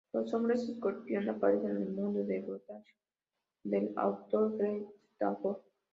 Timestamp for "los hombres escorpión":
0.13-1.29